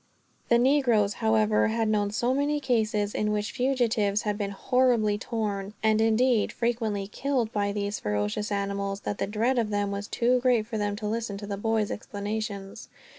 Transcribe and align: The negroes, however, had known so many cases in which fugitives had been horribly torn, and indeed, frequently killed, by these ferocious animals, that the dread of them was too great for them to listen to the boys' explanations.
The 0.49 0.57
negroes, 0.57 1.13
however, 1.21 1.67
had 1.67 1.87
known 1.87 2.09
so 2.09 2.33
many 2.33 2.59
cases 2.59 3.13
in 3.13 3.31
which 3.31 3.51
fugitives 3.51 4.23
had 4.23 4.35
been 4.35 4.49
horribly 4.49 5.19
torn, 5.19 5.75
and 5.83 6.01
indeed, 6.01 6.51
frequently 6.51 7.05
killed, 7.07 7.51
by 7.53 7.71
these 7.71 7.99
ferocious 7.99 8.51
animals, 8.51 9.01
that 9.01 9.19
the 9.19 9.27
dread 9.27 9.59
of 9.59 9.69
them 9.69 9.91
was 9.91 10.07
too 10.07 10.39
great 10.39 10.65
for 10.65 10.79
them 10.79 10.95
to 10.95 11.05
listen 11.05 11.37
to 11.37 11.45
the 11.45 11.55
boys' 11.55 11.91
explanations. 11.91 12.89